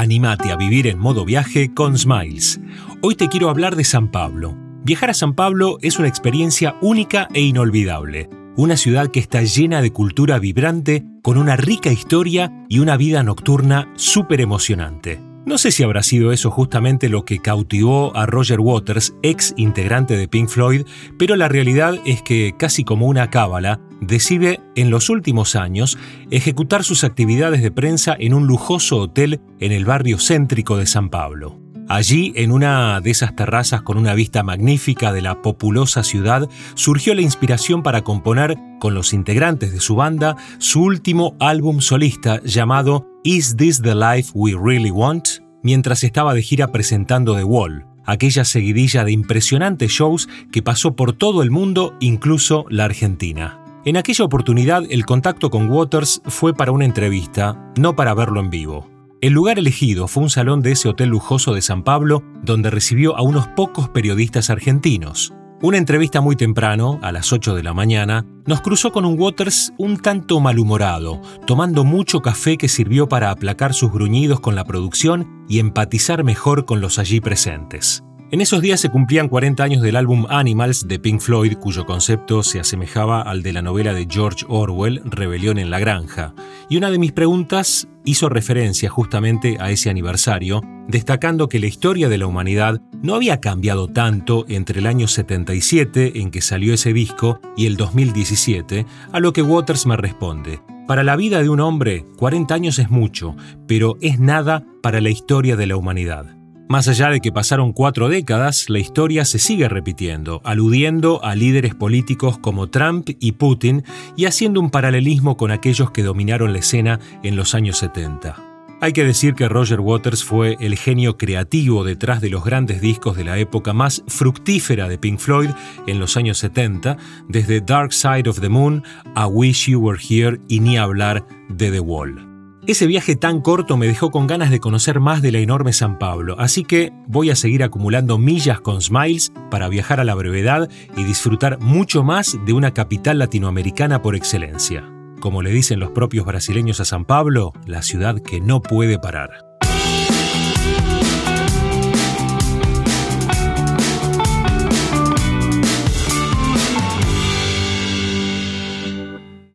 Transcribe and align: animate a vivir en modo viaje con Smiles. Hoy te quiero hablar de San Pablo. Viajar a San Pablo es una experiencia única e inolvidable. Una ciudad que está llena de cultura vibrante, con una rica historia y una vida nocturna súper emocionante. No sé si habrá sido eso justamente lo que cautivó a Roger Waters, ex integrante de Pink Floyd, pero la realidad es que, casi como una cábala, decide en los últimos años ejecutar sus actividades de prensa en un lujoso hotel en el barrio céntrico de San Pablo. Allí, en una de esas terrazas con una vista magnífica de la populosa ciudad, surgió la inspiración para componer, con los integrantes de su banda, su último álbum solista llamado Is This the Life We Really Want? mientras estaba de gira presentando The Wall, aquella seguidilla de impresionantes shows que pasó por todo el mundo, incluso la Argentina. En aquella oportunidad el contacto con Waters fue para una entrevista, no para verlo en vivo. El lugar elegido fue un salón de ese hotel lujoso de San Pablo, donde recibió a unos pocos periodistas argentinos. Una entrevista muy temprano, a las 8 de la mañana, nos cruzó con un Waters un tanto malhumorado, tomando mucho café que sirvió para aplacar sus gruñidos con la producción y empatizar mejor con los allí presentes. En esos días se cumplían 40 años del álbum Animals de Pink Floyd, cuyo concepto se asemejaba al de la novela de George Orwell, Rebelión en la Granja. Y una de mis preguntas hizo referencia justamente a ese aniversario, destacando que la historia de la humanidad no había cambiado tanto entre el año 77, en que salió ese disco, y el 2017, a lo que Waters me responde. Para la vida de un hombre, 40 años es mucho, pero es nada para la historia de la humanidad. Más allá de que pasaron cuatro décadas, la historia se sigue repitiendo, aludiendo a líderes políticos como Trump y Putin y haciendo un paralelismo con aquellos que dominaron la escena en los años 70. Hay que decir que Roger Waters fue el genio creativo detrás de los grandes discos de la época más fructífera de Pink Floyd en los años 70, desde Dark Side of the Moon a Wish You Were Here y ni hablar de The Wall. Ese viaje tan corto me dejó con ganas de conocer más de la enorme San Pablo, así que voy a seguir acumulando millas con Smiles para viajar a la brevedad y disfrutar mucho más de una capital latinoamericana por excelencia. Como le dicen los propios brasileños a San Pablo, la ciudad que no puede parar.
animate 0.00 0.52
a 0.52 0.56
vivir 0.56 0.86
en 0.86 0.98
modo 0.98 1.24
viaje 1.24 1.72
con 1.72 1.96
Smiles. 1.96 2.60
Hoy 3.00 3.14
te 3.14 3.28
quiero 3.28 3.48
hablar 3.48 3.76
de 3.76 3.84
San 3.84 4.10
Pablo. 4.10 4.54
Viajar 4.84 5.10
a 5.10 5.14
San 5.14 5.34
Pablo 5.34 5.78
es 5.80 5.98
una 5.98 6.06
experiencia 6.06 6.76
única 6.82 7.28
e 7.32 7.40
inolvidable. 7.40 8.28
Una 8.56 8.76
ciudad 8.76 9.10
que 9.10 9.20
está 9.20 9.42
llena 9.42 9.80
de 9.80 9.92
cultura 9.92 10.38
vibrante, 10.38 11.04
con 11.22 11.38
una 11.38 11.56
rica 11.56 11.90
historia 11.90 12.52
y 12.68 12.80
una 12.80 12.96
vida 12.96 13.22
nocturna 13.22 13.90
súper 13.96 14.40
emocionante. 14.40 15.18
No 15.46 15.58
sé 15.58 15.70
si 15.70 15.84
habrá 15.84 16.02
sido 16.02 16.32
eso 16.32 16.50
justamente 16.50 17.08
lo 17.08 17.24
que 17.24 17.38
cautivó 17.38 18.14
a 18.16 18.26
Roger 18.26 18.58
Waters, 18.58 19.14
ex 19.22 19.54
integrante 19.56 20.16
de 20.16 20.26
Pink 20.26 20.48
Floyd, 20.48 20.82
pero 21.20 21.36
la 21.36 21.48
realidad 21.48 21.94
es 22.04 22.20
que, 22.20 22.56
casi 22.58 22.82
como 22.82 23.06
una 23.06 23.30
cábala, 23.30 23.78
decide 24.00 24.58
en 24.74 24.90
los 24.90 25.08
últimos 25.08 25.54
años 25.54 25.98
ejecutar 26.32 26.82
sus 26.82 27.04
actividades 27.04 27.62
de 27.62 27.70
prensa 27.70 28.16
en 28.18 28.34
un 28.34 28.48
lujoso 28.48 28.98
hotel 28.98 29.40
en 29.60 29.70
el 29.70 29.84
barrio 29.84 30.18
céntrico 30.18 30.78
de 30.78 30.86
San 30.86 31.10
Pablo. 31.10 31.60
Allí, 31.88 32.32
en 32.34 32.50
una 32.50 33.00
de 33.00 33.12
esas 33.12 33.36
terrazas 33.36 33.82
con 33.82 33.98
una 33.98 34.14
vista 34.14 34.42
magnífica 34.42 35.12
de 35.12 35.22
la 35.22 35.42
populosa 35.42 36.02
ciudad, 36.02 36.48
surgió 36.74 37.14
la 37.14 37.22
inspiración 37.22 37.84
para 37.84 38.02
componer, 38.02 38.58
con 38.80 38.94
los 38.94 39.12
integrantes 39.12 39.72
de 39.72 39.78
su 39.78 39.94
banda, 39.94 40.36
su 40.58 40.82
último 40.82 41.36
álbum 41.38 41.80
solista 41.80 42.42
llamado 42.42 43.06
Is 43.28 43.56
This 43.56 43.82
the 43.82 43.96
Life 43.96 44.30
We 44.36 44.52
Really 44.52 44.92
Want? 44.92 45.40
mientras 45.64 46.04
estaba 46.04 46.32
de 46.32 46.42
gira 46.42 46.70
presentando 46.70 47.34
The 47.34 47.42
Wall, 47.42 47.84
aquella 48.04 48.44
seguidilla 48.44 49.02
de 49.02 49.10
impresionantes 49.10 49.90
shows 49.90 50.28
que 50.52 50.62
pasó 50.62 50.94
por 50.94 51.12
todo 51.12 51.42
el 51.42 51.50
mundo, 51.50 51.96
incluso 51.98 52.66
la 52.70 52.84
Argentina. 52.84 53.60
En 53.84 53.96
aquella 53.96 54.24
oportunidad 54.24 54.84
el 54.90 55.04
contacto 55.04 55.50
con 55.50 55.68
Waters 55.68 56.22
fue 56.26 56.54
para 56.54 56.70
una 56.70 56.84
entrevista, 56.84 57.72
no 57.76 57.96
para 57.96 58.14
verlo 58.14 58.38
en 58.38 58.48
vivo. 58.48 58.88
El 59.20 59.32
lugar 59.32 59.58
elegido 59.58 60.06
fue 60.06 60.22
un 60.22 60.30
salón 60.30 60.62
de 60.62 60.70
ese 60.70 60.88
hotel 60.88 61.08
lujoso 61.08 61.52
de 61.52 61.62
San 61.62 61.82
Pablo, 61.82 62.22
donde 62.44 62.70
recibió 62.70 63.16
a 63.16 63.22
unos 63.22 63.48
pocos 63.48 63.88
periodistas 63.88 64.50
argentinos. 64.50 65.34
Una 65.62 65.78
entrevista 65.78 66.20
muy 66.20 66.36
temprano, 66.36 67.00
a 67.02 67.12
las 67.12 67.32
8 67.32 67.54
de 67.54 67.62
la 67.62 67.72
mañana, 67.72 68.26
nos 68.44 68.60
cruzó 68.60 68.92
con 68.92 69.06
un 69.06 69.18
Waters 69.18 69.72
un 69.78 69.96
tanto 69.96 70.38
malhumorado, 70.38 71.22
tomando 71.46 71.82
mucho 71.82 72.20
café 72.20 72.58
que 72.58 72.68
sirvió 72.68 73.08
para 73.08 73.30
aplacar 73.30 73.72
sus 73.72 73.90
gruñidos 73.90 74.40
con 74.40 74.54
la 74.54 74.66
producción 74.66 75.46
y 75.48 75.58
empatizar 75.58 76.24
mejor 76.24 76.66
con 76.66 76.82
los 76.82 76.98
allí 76.98 77.20
presentes. 77.20 78.04
En 78.30 78.42
esos 78.42 78.60
días 78.60 78.80
se 78.80 78.90
cumplían 78.90 79.28
40 79.28 79.64
años 79.64 79.82
del 79.82 79.96
álbum 79.96 80.26
Animals 80.28 80.88
de 80.88 80.98
Pink 80.98 81.20
Floyd, 81.20 81.56
cuyo 81.56 81.86
concepto 81.86 82.42
se 82.42 82.60
asemejaba 82.60 83.22
al 83.22 83.42
de 83.42 83.54
la 83.54 83.62
novela 83.62 83.94
de 83.94 84.06
George 84.10 84.44
Orwell, 84.48 85.00
Rebelión 85.04 85.58
en 85.58 85.70
la 85.70 85.78
Granja. 85.78 86.34
Y 86.68 86.76
una 86.76 86.90
de 86.90 86.98
mis 86.98 87.12
preguntas 87.12 87.88
hizo 88.04 88.28
referencia 88.28 88.90
justamente 88.90 89.56
a 89.58 89.70
ese 89.70 89.88
aniversario, 89.88 90.60
destacando 90.88 91.48
que 91.48 91.58
la 91.58 91.66
historia 91.66 92.08
de 92.08 92.18
la 92.18 92.26
humanidad 92.26 92.80
no 93.02 93.14
había 93.14 93.40
cambiado 93.40 93.88
tanto 93.88 94.44
entre 94.48 94.80
el 94.80 94.86
año 94.86 95.08
77, 95.08 96.20
en 96.20 96.30
que 96.30 96.40
salió 96.40 96.74
ese 96.74 96.92
disco, 96.92 97.40
y 97.56 97.66
el 97.66 97.76
2017, 97.76 98.86
a 99.12 99.20
lo 99.20 99.32
que 99.32 99.42
Waters 99.42 99.86
me 99.86 99.96
responde. 99.96 100.60
Para 100.86 101.02
la 101.02 101.16
vida 101.16 101.42
de 101.42 101.48
un 101.48 101.60
hombre, 101.60 102.04
40 102.16 102.54
años 102.54 102.78
es 102.78 102.90
mucho, 102.90 103.34
pero 103.66 103.96
es 104.00 104.20
nada 104.20 104.64
para 104.82 105.00
la 105.00 105.10
historia 105.10 105.56
de 105.56 105.66
la 105.66 105.76
humanidad. 105.76 106.36
Más 106.68 106.88
allá 106.88 107.10
de 107.10 107.20
que 107.20 107.30
pasaron 107.30 107.72
cuatro 107.72 108.08
décadas, 108.08 108.68
la 108.68 108.80
historia 108.80 109.24
se 109.24 109.38
sigue 109.38 109.68
repitiendo, 109.68 110.40
aludiendo 110.44 111.24
a 111.24 111.36
líderes 111.36 111.76
políticos 111.76 112.38
como 112.38 112.68
Trump 112.68 113.08
y 113.20 113.32
Putin 113.32 113.84
y 114.16 114.24
haciendo 114.24 114.60
un 114.60 114.70
paralelismo 114.70 115.36
con 115.36 115.52
aquellos 115.52 115.92
que 115.92 116.02
dominaron 116.02 116.52
la 116.52 116.58
escena 116.58 116.98
en 117.22 117.36
los 117.36 117.54
años 117.54 117.78
70. 117.78 118.55
Hay 118.78 118.92
que 118.92 119.04
decir 119.04 119.34
que 119.34 119.48
Roger 119.48 119.80
Waters 119.80 120.22
fue 120.22 120.58
el 120.60 120.76
genio 120.76 121.16
creativo 121.16 121.82
detrás 121.82 122.20
de 122.20 122.28
los 122.28 122.44
grandes 122.44 122.82
discos 122.82 123.16
de 123.16 123.24
la 123.24 123.38
época 123.38 123.72
más 123.72 124.04
fructífera 124.06 124.86
de 124.86 124.98
Pink 124.98 125.18
Floyd 125.18 125.48
en 125.86 125.98
los 125.98 126.18
años 126.18 126.38
70, 126.38 126.98
desde 127.26 127.62
Dark 127.62 127.94
Side 127.94 128.28
of 128.28 128.40
the 128.40 128.50
Moon 128.50 128.84
a 129.14 129.26
Wish 129.28 129.70
You 129.70 129.80
Were 129.80 129.98
Here 129.98 130.40
y 130.48 130.60
ni 130.60 130.76
hablar 130.76 131.26
de 131.48 131.70
The 131.70 131.80
Wall. 131.80 132.26
Ese 132.66 132.86
viaje 132.86 133.16
tan 133.16 133.40
corto 133.40 133.78
me 133.78 133.86
dejó 133.86 134.10
con 134.10 134.26
ganas 134.26 134.50
de 134.50 134.60
conocer 134.60 135.00
más 135.00 135.22
de 135.22 135.32
la 135.32 135.38
enorme 135.38 135.72
San 135.72 135.98
Pablo, 135.98 136.36
así 136.38 136.62
que 136.62 136.92
voy 137.06 137.30
a 137.30 137.36
seguir 137.36 137.62
acumulando 137.62 138.18
millas 138.18 138.60
con 138.60 138.82
Smiles 138.82 139.32
para 139.50 139.68
viajar 139.68 140.00
a 140.00 140.04
la 140.04 140.14
brevedad 140.14 140.68
y 140.96 141.04
disfrutar 141.04 141.60
mucho 141.60 142.02
más 142.02 142.36
de 142.44 142.52
una 142.52 142.74
capital 142.74 143.20
latinoamericana 143.20 144.02
por 144.02 144.16
excelencia. 144.16 144.95
Como 145.20 145.42
le 145.42 145.50
dicen 145.50 145.80
los 145.80 145.90
propios 145.90 146.26
brasileños 146.26 146.80
a 146.80 146.84
San 146.84 147.04
Pablo, 147.04 147.52
la 147.66 147.82
ciudad 147.82 148.20
que 148.20 148.40
no 148.40 148.60
puede 148.60 148.98
parar. 148.98 149.45